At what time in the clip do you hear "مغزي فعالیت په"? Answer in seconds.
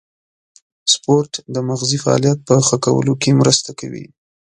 1.69-2.55